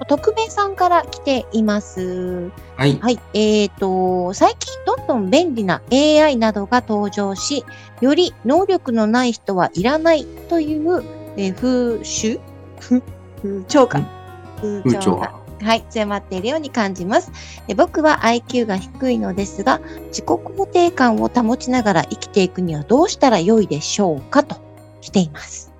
[0.00, 2.50] はい、匿名さんから来ています。
[2.76, 2.98] はい。
[2.98, 7.64] はい、えーと、最近どんどん便利な AI などが登場し、
[8.00, 11.04] より能力のない人はいらないという、
[11.36, 12.40] えー風習？
[12.80, 13.02] 風
[13.42, 14.08] 風潮感
[14.56, 17.30] 風風潮がはい、強まっているように感じます。
[17.66, 24.56] で僕は IQ が低いのですが、自己肯定感を保ちながら生きていくにはどうしたら良いでしょうかと
[25.02, 25.70] 来ています。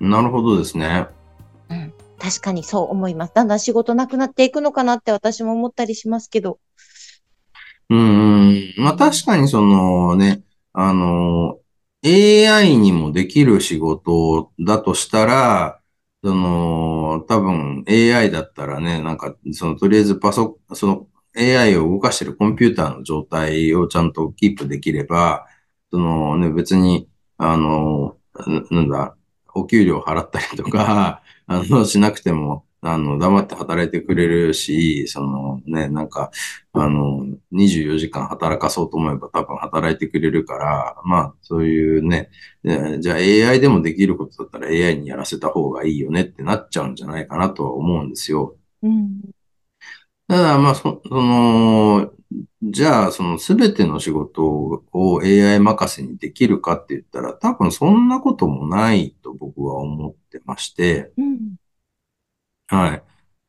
[0.00, 1.06] なるほどですね。
[2.22, 3.34] 確かにそう思います。
[3.34, 6.60] だんだん仕事なくなっていくのかなって私も思ったりしますけど。
[7.90, 8.74] うんうん。
[8.76, 11.58] まあ確かにそのね、あの、
[12.04, 15.80] AI にもできる仕事だとしたら、
[16.22, 25.46] その、多分 AI だったらね、なんか、その、とりあえずパソ、その AI を動かしてるコンピューターの状態をちゃんとキープできれば、
[25.90, 28.16] そのね、別に、あの、
[28.70, 29.16] なんだ、
[29.54, 31.22] お給料払ったりとか、
[31.52, 36.30] あの、しなくても、あの、黙って働いてくれるし、そのね、なんか、
[36.72, 42.30] あの、24時間働かそうと思えば多分働いてくれるから、まあ、そういうね、
[42.64, 48.56] えじゃあ AI でもできることだったら AI にやらせた方がいいよねってなっちゃうんじゃないかなとは思うんですよ。
[48.82, 49.20] うん。
[50.28, 52.12] ただ、まあ、そ、その、
[52.62, 61.21] じゃあ、そのすべての仕事を AI 任せにできるかって言ったら、多分そんなこともないと僕は思ってまして、うん。
[62.72, 63.02] はい。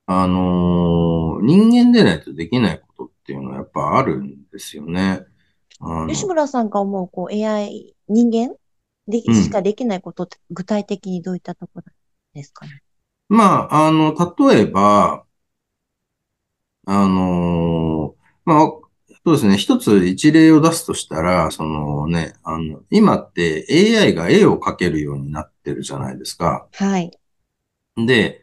[0.05, 5.25] あのー人間でないとできないことっていうのはやっぱあるんですよね。
[5.81, 8.55] あの吉村さんが思う、こう、AI、人間
[9.07, 11.83] で、うんしかできないことって、具体的にどういったところ
[12.33, 12.81] ですかね？
[13.29, 14.15] まあ、あの、
[14.47, 15.25] 例えば、
[16.85, 18.57] あのーまあ、
[19.25, 19.57] そうですね。
[19.57, 26.67] 一つ一例を出すとしたら、そのね、あの、今って AI が絵を描けるようになってるじゃないですか。
[26.71, 27.17] はい。
[27.95, 28.42] で、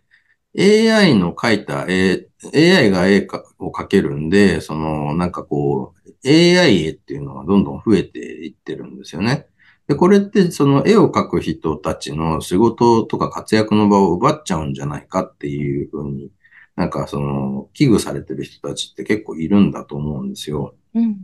[0.59, 9.47] AI の描いた絵、AI が絵かを描けるんで、その、なんかこう、AI 絵っていうのがどんどん増えていってるんですよね。
[9.87, 16.31] で、これってその絵を描く人たちの仕事とか活躍の場を奪っちゃうんじゃないかっていうふうに、
[16.77, 20.75] なんかその、危惧されてる人たちって結構いるんだと思うんですよ。
[20.95, 21.23] うん。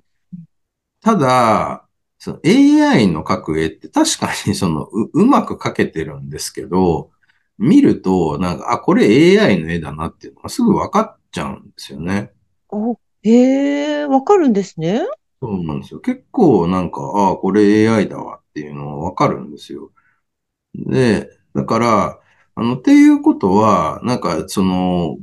[1.00, 1.86] ただ、
[2.18, 7.10] その AI の描く絵って確かにそのう、うまく描けてるんですけど、
[7.58, 12.32] 見ると、なんか、あ、これ AI の絵だなっていうのがすぐ分かっちゃうんですよね。
[12.68, 15.02] お、へえ、わかるんですね。
[15.40, 16.00] そうなんですよ。
[16.00, 19.90] 結構なんか、ああ、これ AI だわっていうのは分かるんですよ。
[20.74, 22.20] で、だから、
[22.54, 25.18] あの、っていうことは、なんか、その、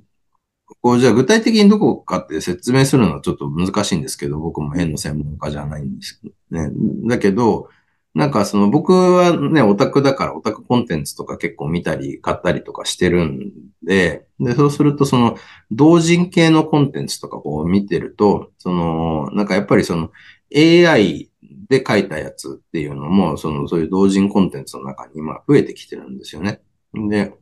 [0.82, 6.72] こう、じゃあ具体的にどこかって説明するのはちょっと難しいんですけど、僕も絵の専門家じゃないんですけどね。
[7.08, 7.70] だけど、
[8.16, 13.52] なんかその僕はね、オタクだからオタクコンテンツとか結構見たり買ったりとかしてるん
[13.82, 15.36] で、で、そうするとその
[15.72, 20.12] 同人系のコンテンツとかこう見てると、その、なんかやっぱりその
[20.52, 21.32] AI
[21.70, 26.62] で書いたやつっていうのも、そのそういう同人コンテンツの中に今増えてきてるんですよね。
[26.94, 27.34] で、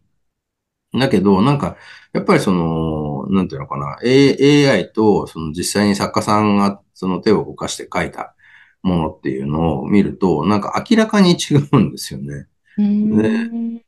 [0.93, 1.77] だけど、なんか、
[2.11, 8.35] やっぱりその、なんていうのかな、A- AI とその実際に作家さんがその手を動かして書いた
[8.83, 12.47] ものっていうのを見ると、なんか明らかに違うんですよね。
[12.77, 13.81] うーん。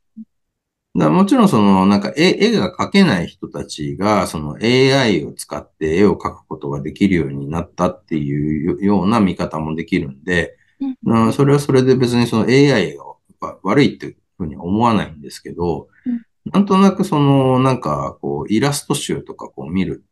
[0.96, 13.06] だもちろんその、なんか絵、絵が描けない人たちが、その AI を使って絵を描くことができるようになったっていうような見方もできるんで、うんうんそれはそれで別にその AI が
[13.40, 20.04] わ悪いっていうふうには思わないんですけど、うんなんとなくその、なんかこう、イラスト集とかこう見る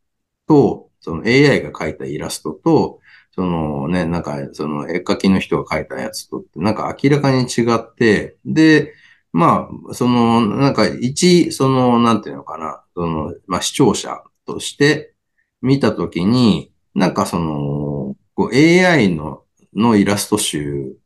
[0.48, 3.01] と、その AI が描いたイラストと、
[3.34, 8.94] そのね、なんかその絵描きの人が描いたやつとって、なんか明らかに違って、で、
[9.34, 15.14] まあ、その、なんか一、その、なんていうのかな、その、まあ視聴者として
[15.62, 19.44] 見たときに、なんかその、こう AI の、
[19.74, 20.98] のイラスト集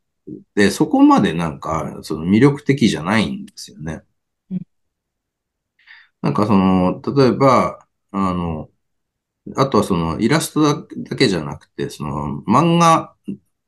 [0.54, 4.02] で、そこまでなんか、その魅力的じゃないんですよね
[4.50, 4.60] うん。
[6.22, 8.70] なんかその、例えば、あの、
[9.54, 13.14] あとはそのイラストだけじゃなくて、その漫画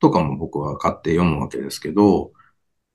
[0.01, 2.33] とかも僕は買って読むわけですけど、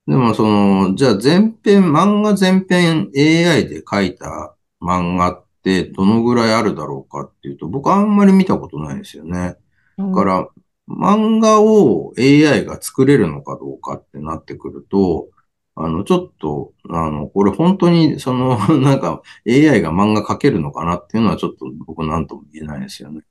[0.06, 9.56] でもその、じゃあ全編、漫画全編 AI で描いた漫画っってどのぐらいあるだろうかっていうと、僕あんまり見たことないですよね。
[9.98, 10.48] だから、
[10.90, 15.30] 漫画を AI が作れるのかどうかってなってくると、
[15.76, 23.22] あの、ちょっと、あの、これ本当に、その、 なんか AI が漫画描けるのかなっていうのはちょっと僕なんとも言えないですよね。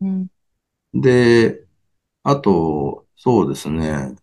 [0.00, 0.28] うん、
[0.94, 1.64] で、
[2.24, 4.16] あと、そうですね。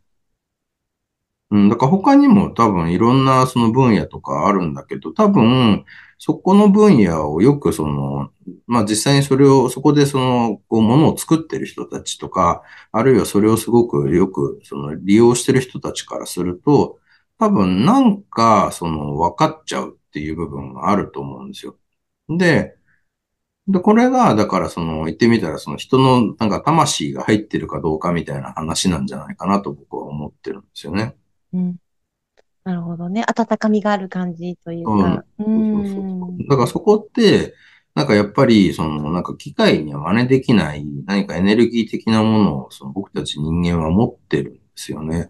[1.52, 5.84] うん、だから他にも多分いろんなその分野とかあるんだけど、多分
[6.20, 8.30] そこの分野をよくその、
[8.68, 12.62] まあ実際にそれを、そこでその、こう、ものを作ってる人たちとか、
[12.92, 17.00] あるいはそれをすごくよくその利用してる人たちからすると、
[17.40, 21.78] 多分なんかその分かっちゃうっていう部分があると思うんですよ。
[22.30, 22.76] で、
[23.70, 31.16] で、これが、だからその、言ってみたらその人のなんか魂が入ってるかどうかみたいな話なんじゃないかなと僕は思ってるんですよね。
[31.54, 31.76] うん。
[32.64, 33.24] なるほどね。
[33.28, 35.24] 温かみがある感じというか。
[35.38, 35.74] うん。
[35.76, 37.54] そうそうそうだからそこって、
[37.94, 45.30] なんかやっぱり、その、なんか機械には真似できない何かエネルギー的なものを、その僕たち人間は持ってるんですよね。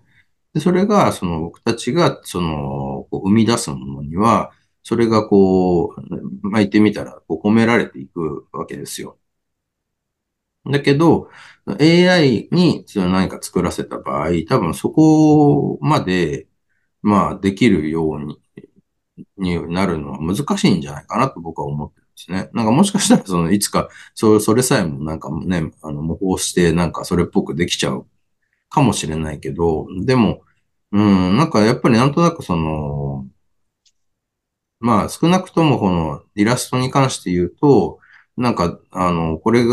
[0.53, 4.51] で、それが、その僕たちが、その、生み出すものには、
[4.83, 9.17] それがこう、巻いてみたら、こう込められていくわけですよ。
[10.65, 11.29] だけど、
[11.79, 16.47] AI にその何か作らせた場合、多分そこまで、
[17.01, 18.41] まあ、できるように、
[19.37, 22.49] になるのは難しいんじゃないかなと僕は思ってるんですね。
[22.53, 28.07] なんかもしかしたら、その、いつか、それそれさえもなんかね、あの、模倣して、なんかそれっぽくできちゃう
[28.69, 30.41] かもしれないけど、でも、
[30.91, 33.27] うん、なんかやっぱりなんとなくその、
[34.79, 37.99] まあ少なくともこのイラストに関して言うと、
[38.37, 39.65] なんか、あの、これ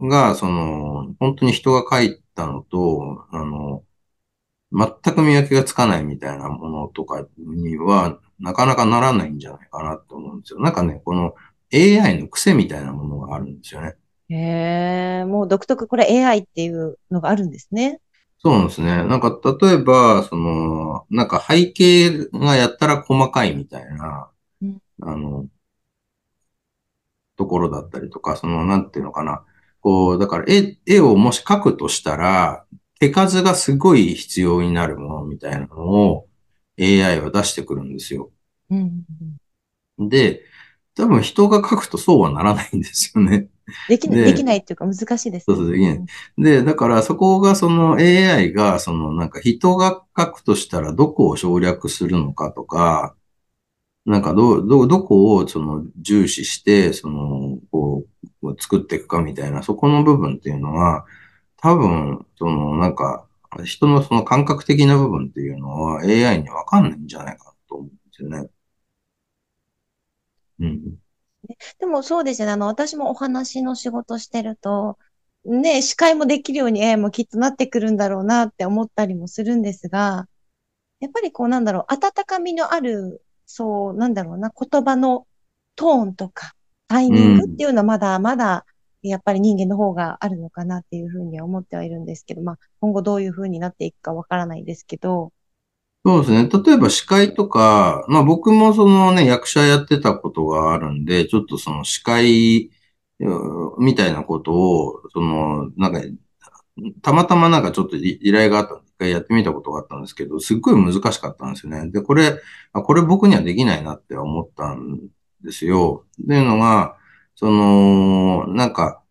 [0.00, 3.84] が、その、本当に人が描いたのと、あの、
[4.72, 10.60] 全く見分けがつかないみたいなものとかには、なかなかならないんじゃないかなと思うんですよ。
[10.60, 11.34] なんかね、この
[11.70, 13.96] AI の癖みたいなものがあるんですよね。
[14.28, 18.00] へえ、もう独特、これ AI っていうのがあるんですね。
[18.38, 19.04] そうなんですね。
[19.04, 24.30] なんか、例えば、その、なんか背景がやったら細かいみたいな、
[24.62, 25.46] うん、あの、
[27.36, 29.44] ところだったりとか、その、なんていうのかな。
[29.80, 32.64] こう、だから絵、絵をもし描くとしたら、
[32.98, 36.26] 手数がすごい必要になるものみたいなのを
[36.78, 38.30] AI は出してくるんですよ。
[38.70, 39.04] うん、
[40.08, 40.42] で、
[40.94, 43.48] 多分人が書くとそうはならないんですよね。
[43.88, 45.54] できない、できないっていうか難しいです、ね。
[45.54, 46.04] そうそう、できない。
[46.38, 53.14] で、だからそこがその AI が、そのなんか人が書くとしたらどこを省略するのかとか、
[54.04, 58.04] なんかど、ど、どこをその重視して、その、こ
[58.42, 61.04] う、作っていくかみたいな、そこの部分っていうのは、
[61.56, 63.26] 多分、そのなんか、
[63.64, 68.48] 人のその感覚的な部分っていうのは AI にわかんないんじゃないかなと思うんですよね。
[70.60, 70.98] うん。
[71.78, 72.52] でもそうですね。
[72.52, 74.98] あの、私もお話の仕事してると、
[75.44, 80.28] ね、司会もできるように AI もきっとなってくるんだろうなって思ったりもするんですが、
[81.00, 85.26] やっぱりこうなんだろう、温かみのある、そう、なんだろうな、言葉の
[85.76, 86.54] トーンとか、
[86.88, 88.66] タイミングっていうのはまだまだ、
[89.02, 95.32] やっぱり人間の方があるのかなっていうふうには思ってはいるんですけど、まあ、今後どういうふうになっていくかわからないですけど、
[96.06, 96.48] そうですね。
[96.48, 102.70] 例えば司会とか、まあ僕もそのね、役者やってたことがあるんで、ちょっとその司会
[103.78, 106.00] みたいなことを、その、なんか、
[107.02, 111.90] たまたまなんかちょっと依頼があった、一回やってみたことがあったんですけど、すっごい難しかったんですよね。
[111.90, 112.40] で、これ、
[112.72, 115.08] これ僕にはできないなって思ったん
[115.42, 116.06] ですよ。
[116.22, 116.96] っていうのが、
[117.34, 119.02] その、なんか、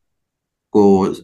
[0.71, 1.15] こう、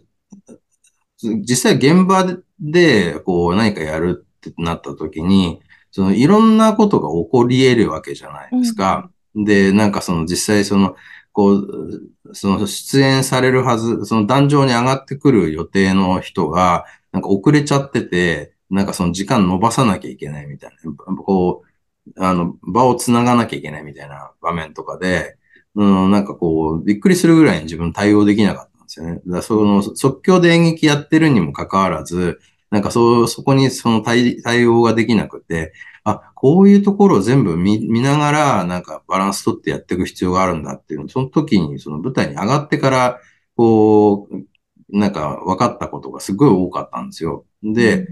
[1.24, 2.25] 実際現場
[2.60, 9.10] で、こう何かやるってなった時に、そのいろんなことが起こり得るわけじゃないですか。
[9.36, 10.95] うん、で、なんかその実際その、
[11.33, 25.38] こう、その出演されるはず、その壇上に上がってくる予定の人が、なんか遅れちゃってて、なんかその時間伸ばさなきゃいけないみたいな、こう、あの、場を繋がなきゃいけないみたいな場面とかで、
[25.75, 29.15] うん、なんかこう、びっくりするぐらいに自分対応できなかったんですよね。
[29.15, 32.39] だからその即興で演劇やってるにもかかわらず、
[32.72, 35.74] なんかそう、そこにその対対応ができなくて、
[36.04, 43.20] あ、こういうところを全部見見ながら、なんかバランス取ってやっていく必要があるんだっていうの、その時にその舞台に上がってから、
[43.56, 47.46] こう、なんか分かったことがすごい多かったんですよ。
[47.63, 48.08] で、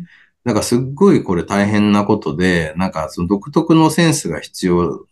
[0.46, 5.06] なんかすっごいこれ大変なことで、なんかその独特のセンスが必要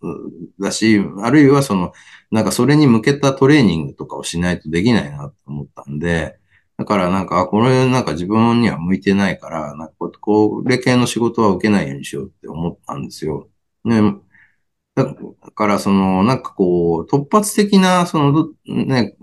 [0.60, 1.94] だし、あるいはその、
[2.32, 6.38] なんかそれに向けたトレーニングとかをしないとできないなと思ったんで、
[6.78, 13.50] だからなんか、これなんか自分には向いてないから、なんかこれ系の仕事は受けないようにしようって思ったんですよ。
[13.84, 14.02] ね。
[14.96, 15.06] だ
[15.56, 19.16] から、その、なんかこう、突発的な、その、ね、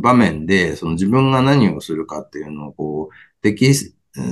[0.00, 3.74] 場面で、その自分が何をするかっていうのを、こう、適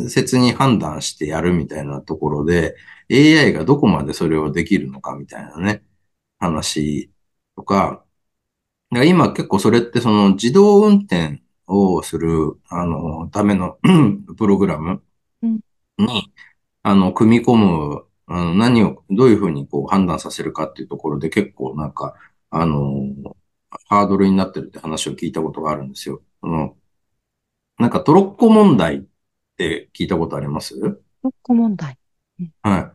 [0.08, 2.76] 切に判断してやるみたいなところで、
[3.10, 5.82] AI がどこまでそれをできるのかみたいなね、
[6.38, 7.10] 話
[7.56, 8.04] とか、
[8.90, 13.78] だから今結構それってその自動運転をする、あの、ための
[14.38, 15.02] プログラム
[15.42, 15.60] うん
[15.98, 16.32] に、
[16.82, 22.14] あの、組み込む、あの、何を、どういうふうにこう判断させるかっていうところで結構なんか、
[22.50, 23.34] あの、
[23.88, 26.22] ハードルになってるって話を聞いたことがあるんですよ。
[26.40, 26.76] その、
[27.78, 29.04] なんかトロッコ問題っ
[29.56, 30.78] て聞いたことあります？
[30.80, 31.98] ロック問題。
[32.62, 32.92] はい。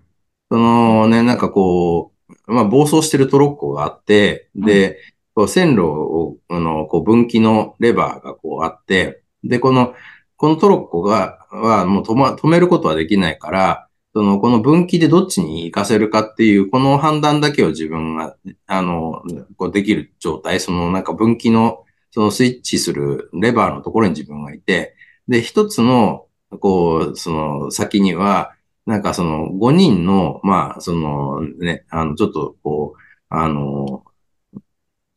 [0.50, 2.14] そのね、なんかこ
[2.48, 4.98] う、まあ、暴走してるトロッコがあって、で、
[5.34, 9.94] こう線路を、あの、こう分岐のレバーがこうあって、で、この、
[10.38, 18.36] このトロッコが、はもう止ま、止めることはできないから、その、この分岐でどっちに行かせるかっていう、この判断だけを自分が、
[18.68, 19.22] あの、
[19.58, 24.96] こうできる状態、そのなんか分岐の、そのスイッチするレバーのところに自分がいて、
[25.28, 26.28] で、一つの、
[26.60, 28.54] こう、その先には、
[28.86, 34.04] なんかその5人の、まあ、そのね、あの、ちょっとこう、あの、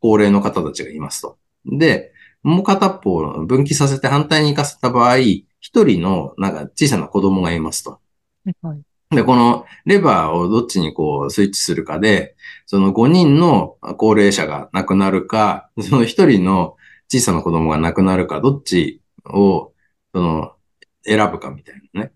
[0.04, 1.38] 高齢の方たちがいますと。
[1.64, 5.46] で、もう片っぽを分岐させて反対に行かせた場合、一
[5.82, 8.00] 人のなんか小さな子供がいますと。
[8.60, 8.82] はい。
[9.16, 16.76] で、このレバーをどっちにこうスイッチするかで、その5人の高齢者が亡くなるか、その1人の
[17.10, 19.72] 小さな子供が亡くなるか、どっちを、
[20.12, 20.52] その、
[21.02, 22.12] 選ぶかみたいなね。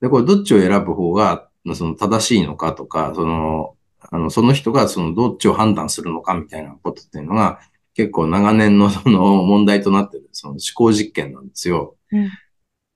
[0.00, 7.60] で、これどっちを選ぶ方が、その正しいのかとか、その、あの、その人がそのどっちを判断するのかみたいなことっていうのが、
[7.94, 11.96] 結構長年の その問題となってる、その思考実験なんですよ。
[12.12, 12.30] うん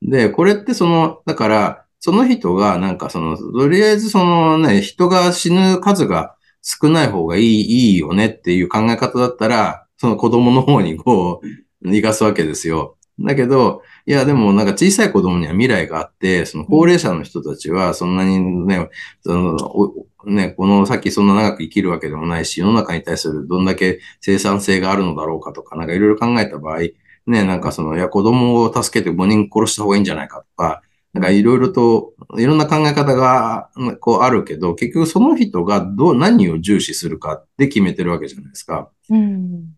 [0.04, 11.40] で、これってその、だから、その人がなんかその、とりあえずそのね、人が死ぬ数が少ない方がいい、いいよねっていう考え方だったら、その子供の方にこ
[11.84, 12.96] う、逃がすわけですよ。
[13.20, 18.88] だけど、いや、でもなんか小さい子供には未来があって、その高齢者の人たちはそんなにね、
[19.20, 26.78] その、おね、この先そんな長く生きるわけでもないし、世の中に対するどんだけ生産性があるのだろうかとか、なんかいろいろ考えた場合、
[27.26, 38.90] ね、なんかその、いや、子供を助けて5人殺した方がいいんじゃないかとか、なんかいろいろと、いろんな考え方が、うんこうあるけど、結局その人がどう、何を重視するかって決めてるわけじゃないですか。
[39.10, 39.74] うん。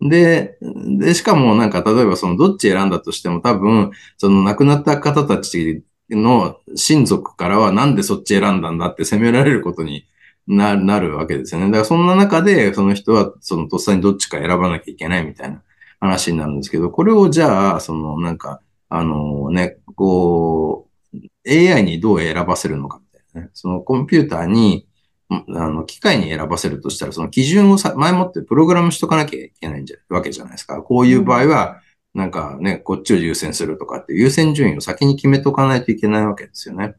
[0.00, 0.58] で、
[0.98, 10.06] で、しかもなんか、例えばそのどっち選んだとしても多分、その亡くなった方たちの親族からはなんでそっち選んだんだって責められることに
[10.46, 11.66] ななるわけですよね。
[11.66, 15.62] だからそんな中で、その人はそのとっさにどっちか選ばなきゃいけないみたいな
[16.00, 23.50] 話になるんですけど、これをじゃあ、そのなんか、あのね、こう、AI にどう選ばせるのかみたいなね。
[23.54, 24.86] そのコンピューターに、
[25.28, 30.80] あの、機械に選ばせるとしたら、その基準をさ前もってプログラムしとかなきゃいけないんじゃわけじゃないですか。
[30.82, 31.80] こういう場合は、
[32.16, 36.88] なんかね、こっちを優先するとかって優先順位を先に決めとかないといけないわけですよね。
[36.88, 36.98] だか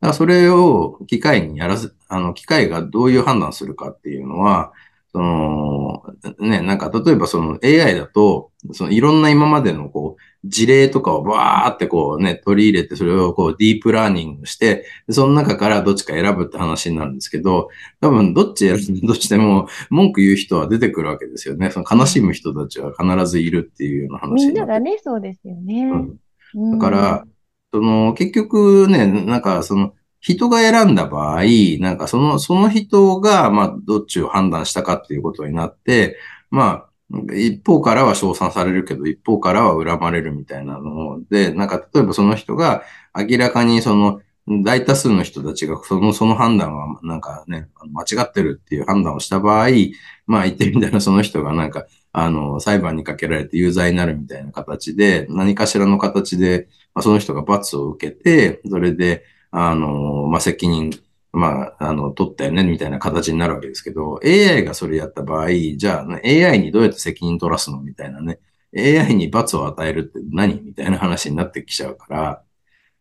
[0.00, 4.72] らそれを機械にやらせ、あの、機械がどういう判断するかっていうのは、
[5.14, 6.02] その、
[6.40, 17.68] ね、なんか例えばその AI だと、そのいろんな今までのこう、事例とかをバーってこうね、取り入れて、それをこうディープラーニングして、でその中からどっちか選ぶって話になるんですけど、
[18.00, 21.70] 多分どっち選んだとしても文句言う人は出てくるわけですよね。
[21.70, 25.84] その悲しむ人たちは必ずいるっていうような話みんにながね、そうですよね。
[25.84, 26.18] うん
[26.56, 27.24] うんだから、
[27.72, 31.44] その、結局ね、なんかその、人が選んだ場合、
[31.80, 36.16] なんかその、その人が、まあ、どっちを判断したかっていうことになって、
[36.50, 44.22] まあ、一方からは称賛されるけど、一方からは恨まれるみたいなので、なんか例えばその人が明らかにその、
[44.62, 49.68] 大多数の人たちがその、その判断はなんかね、間違ってるっていう判断をした場合、
[50.26, 59.24] まあ言ってみたらその人がなんか、あの、裁判にかけられて有罪になるみたいな形で、何かしらの形で、まあ、その人が罰を受けて、それで、
[59.56, 60.90] あの、まあ、責任、
[61.32, 67.80] まあ、あの、取ったよね、みたいな形になるわけですけど、AI がそれやった場合、じゃあ、AI にどうやって責任取らすの？
[67.80, 68.40] みたいなね。
[68.76, 70.60] AI に罰を与えるって何？
[70.60, 72.42] みたいな話になってきちゃうから、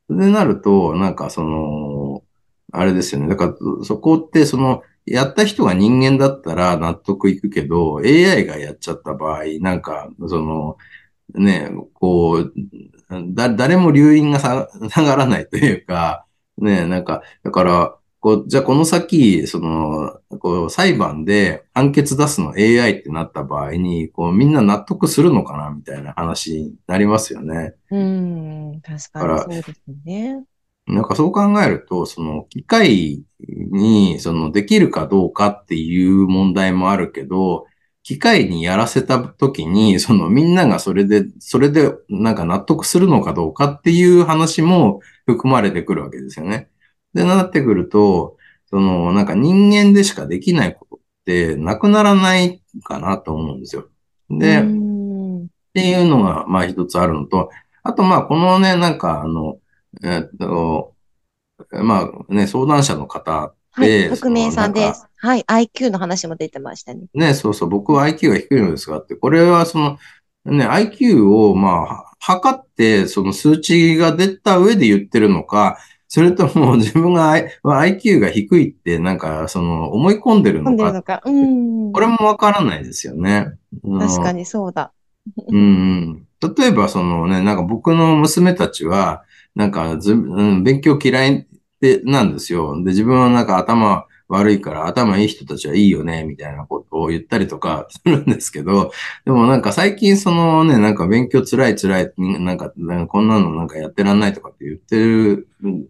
[0.08, 2.24] それでなると、なんかその、
[2.72, 3.30] あれですよね。
[3.30, 10.78] だから、そこって、その、やった人が人間だったら納得いくけど、AI がやっちゃった場合、なんか、その、
[11.34, 12.54] ね、こう、
[13.34, 14.68] だ、誰も留飲が下
[15.04, 16.26] がらないというか、
[16.58, 27.74] ね、なんか、だから、こう、じゃあこの先、その、こう、裁判で判決出すの AI ってなった場合に、こう、みんな納得するのかなみたいな話になりますよね。
[27.92, 30.44] うん、確かにそうですよね。
[30.88, 37.66] なんかそう考えると、その機械にそのできるかどうかっていう問題もあるけど、
[38.04, 46.70] 機械にやらせた時に、そのみんながそれで、それでなんか納得するのかどうかっていう話も含まれてくるわけですよね。
[47.14, 48.38] で、なってくると、
[48.70, 53.88] そのなんか人間でしかできないことってなくならないかなと思うんですよ。
[54.30, 54.64] で、っ
[55.74, 57.50] ていうのがまあ一つあるのと、
[57.84, 59.58] あとまあこのね、なんかあの、
[60.04, 60.94] えっと、
[61.72, 65.08] まあね、相談者の方はい、匿名さんです。
[65.18, 67.08] はい、IQ の話も出てましたね。
[67.16, 69.98] ね、そうそう、僕は IQ が低いのですがって、これはその、
[70.46, 80.94] ね、IQ を、まあ、測って、その数値が出た上で言ってるのか、それとも 自分が IQ が低いって、なんか、その、思い込んでるのか。
[80.94, 81.92] のかうん。
[81.92, 83.48] これもわからないですよね。
[83.84, 84.92] 確かにそうだ。
[85.48, 86.26] うん。
[86.58, 89.24] 例えば、そのね、なんか僕の娘たちは、
[89.56, 91.48] なんかず、うん、勉強嫌い
[91.80, 92.76] で、なんですよ。
[92.84, 98.92] で、自分はなんか頭悪いから頭いい人たちはいいよね、みたいなことを言ったりとか するんですけど、
[99.26, 105.88] でもなんか最近そのね、なんか勉強辛い辛い、なんか、なんかこんなのなんかやってらんないとかって言ってるん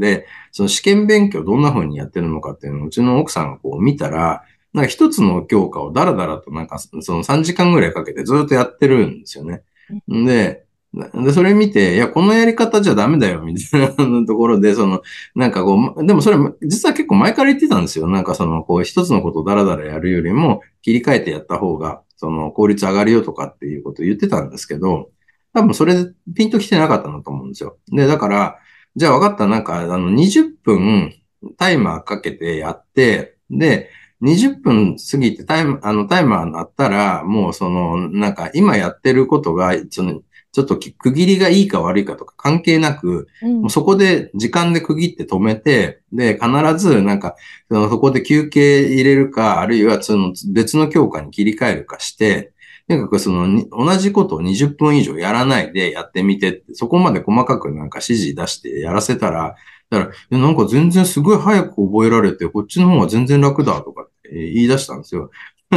[0.00, 9.62] で、その試験勉強どんな風にやってるのかっていうのをうちの奥さんがこう見たら、なんか一つの教科をダラダラとなんかその3時間ぐらいかけてずっとやってるんですよね。
[10.08, 10.63] で、
[10.94, 13.88] で、それ見て、いや、このやり方じゃダメだよ、みたいな
[14.26, 15.02] ところで、その、
[15.34, 18.08] なんかこう、でもそれ、実は結構前から言ってたんですよ。
[18.08, 25.10] なんかその、こう、一つのことをダラダラやるよりも、切り替えてやった方が、その、効率上がるよとかっていうことを言ってたんですけど、
[25.52, 27.76] 多分それでピンと来てなかったなと思うんですよ。
[27.88, 28.58] で、だから、
[28.94, 31.12] じゃあ分かった、なんか、あの、20分
[31.58, 33.90] タイマーかけてやって、で、
[34.22, 40.22] 20分過ぎてタイあの、タイマーになったら、もうその、なんか今やってることが、その、
[40.54, 47.34] ちょっと区切りがいいか悪いかとか関係なく、うん、もうそこで時間で区切って止めて、で、必ずなんか、
[47.68, 52.52] そのそこで休憩入れるか、あるいはその別の教科に切り替えるかして、
[52.86, 59.56] とにかくその同じことを20分以上やらないでやってみてそこまで細かくなんか指示出してやらせたら、
[59.90, 65.30] だから、なんか全然すごい早く覚えられて、こっちの方が全然楽だとかって言い出したんですよ。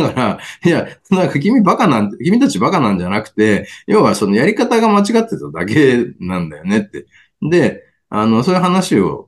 [0.04, 7.06] だから、いや、なんか君バカなんて、君たちバカなんじゃなくて、要はそのやり方が間違ってただけなんだよねって。
[7.42, 9.28] で、あの、そういう話を、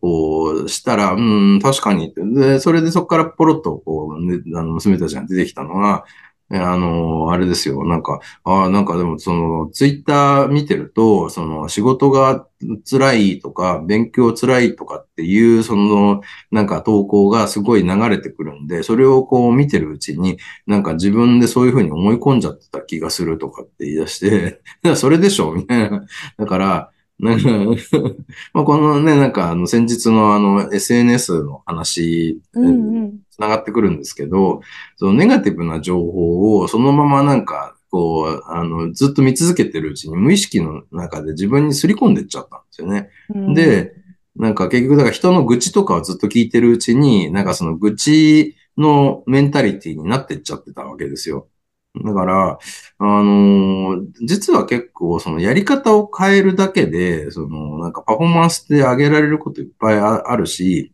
[0.68, 2.14] したら、うん、確かに。
[2.16, 6.06] で、それでそこからポロッと、こう、ね、あの、娘たちが出てきたのは、
[6.52, 7.86] あの、あれですよ。
[7.86, 12.48] なんか、ああ、なんかでも、その、ツイッター見てると、その、仕事が
[12.90, 24.62] 辛いとか、勉強辛いとかっていう、その、なんか投稿がすごい流れてくるんで、それをこう見てるうちに、なんか自分でそういうふうに思い込んじゃってた気がするとかって言い出して、
[24.96, 26.04] それでしょみたいな。
[26.38, 34.62] だから、まあこのね、なんかあの先日のあの SNS の話、つながってくるんですけど、
[34.96, 43.10] そのネガティブな情報をそのままなんか、こう、あの、ずっと見続けてるうちに無意識の中で自分にすり込んでっちゃったんですよね。
[43.34, 43.94] うん、で、
[44.36, 51.48] なんか結局、だから人の愚痴とかをずっと聞いてるうちに、なんかその愚痴のメンタリティになってっちゃってたわけですよ。
[51.96, 52.60] だから、
[53.00, 60.94] あのー、実は結構そのやり方を変えるだけで、そのなんかパフォーマンスで上げられることいっぱいあるし、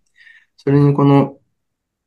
[0.57, 1.37] それにこの、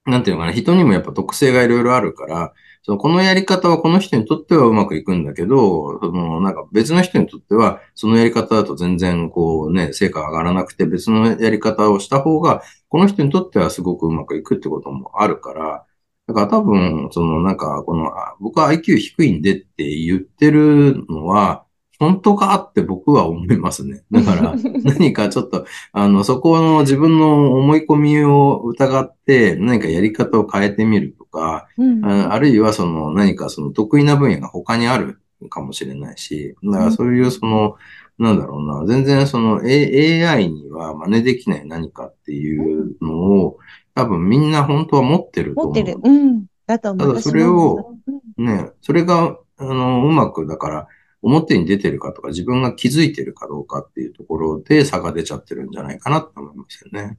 [0.06, 15.84] なんていうのかな、人にもやっぱ特性がいろいろあるから、そのこのやり方はこの人にとってはうまくいくんだけど、そのなんか別の人にとっては、そのやり方だと全然こうね、成果上がらなくて別のやり方をした方が、この人にとってはすごくうまくいくってこともあるから、
[16.28, 21.64] だから多分、そのなんか、この、僕は IQ 低いんでって言ってるのは、
[21.98, 24.04] 本当かって僕は思いますね。
[24.10, 37.74] だから、 何かちょっと、あの、そこの自分の思い込みを疑って、何かやり方を変えてみるとか、うん、あるいはその何かその得意な分野が他にあるかもしれないし、だからそういうその、
[38.18, 43.58] なんだろうな、全然その AI には真似できない何かっていうのを、
[43.98, 45.74] 多分みんな本当は持ってると思う。
[45.74, 45.98] 持ってる。
[46.00, 46.46] うん。
[46.68, 47.08] だと思う。
[47.08, 47.96] ただそれを、
[48.36, 50.88] ね、それが、あの、うまく、だから、
[51.20, 57.18] 表に出てるかとか、自分が気づいてるかどうかっていうところで差が出ちゃってるんじゃないかなと思いますよね。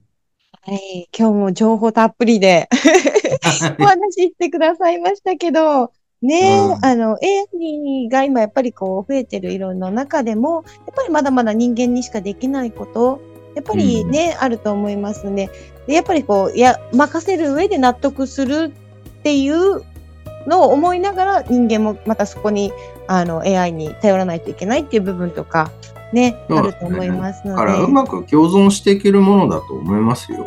[0.62, 1.10] はい。
[1.18, 2.70] 今日も情報たっぷりで
[3.78, 13.20] お話ししてくださいましたけど、ね、うん、あの、AI が今やっぱりこう増えてる色の中でも、やっぱりまだまだ人間にしかできないこと、
[13.60, 15.50] やっぱりね、うん、あると思いますね。
[15.86, 18.72] で、やっぱりこう、いや、任せる上で納得する
[19.19, 19.84] っていう
[20.48, 22.72] のを思いながら人間もまたそこに
[23.08, 25.72] あの AI に頼らないといけないっていう部分とか
[26.13, 27.62] ね、あると思いますので。
[27.62, 30.45] だからうまく共存していけるものだと思いますよ。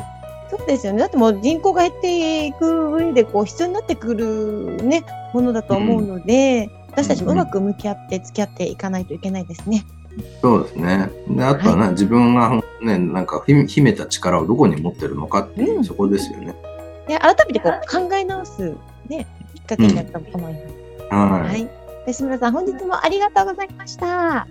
[0.50, 1.00] そうですよね。
[1.00, 9.84] だってもう人口が減っていく上でこう必要になってくるね、ものだと思うので、私たちもうまく向き合って付き合っていかないといけないですね。
[10.42, 11.10] そうですね。
[11.28, 16.54] で、あとはね、自分がね、なんかひ秘めた力をどこに持ってるのかっていう、うんそこですよね。
[17.06, 18.76] で改めてこう考え直す
[19.08, 20.64] ね、きっかけになったと思います。
[21.14, 21.48] はい。
[21.48, 21.70] はい。
[22.06, 24.42] 吉村さん、本日もありがとうございました。
[24.42, 24.46] あ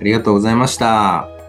[0.00, 1.41] りがとうございました。